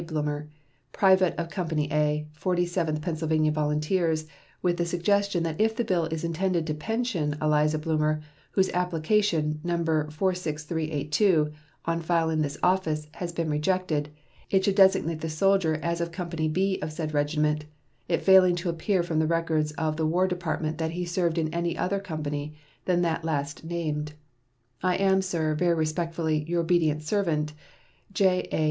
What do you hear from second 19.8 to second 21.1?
the War Department that he